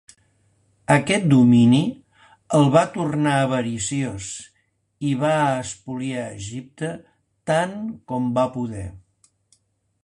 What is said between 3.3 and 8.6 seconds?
avariciós i va espoliar Egipte tant com va